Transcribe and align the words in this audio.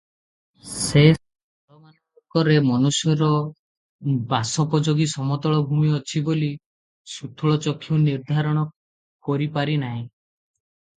ସେ 0.69 1.01
ସ୍ଥଳମାନଙ୍କରେ 1.17 2.55
ମନୁଷ୍ୟର 2.69 3.27
ବାସୋପଯୋଗୀ 4.31 5.09
ସମତଳଭୂମି 5.13 5.93
ଅଛି 6.01 6.25
ବୋଲି 6.31 6.51
ସ୍ଥୂଳଚକ୍ଷୁ 7.17 8.03
ନିର୍ଦ୍ଧାରଣ 8.09 8.65
କରି 9.29 9.51
ପାରଇ 9.59 9.81
ନାହିଁ। 9.87 10.03